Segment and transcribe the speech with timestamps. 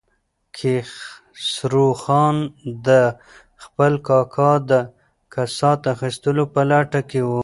[0.57, 2.35] کیخسرو خان
[2.87, 2.89] د
[3.63, 4.71] خپل کاکا د
[5.33, 7.31] کسات اخیستلو په لټه کې و.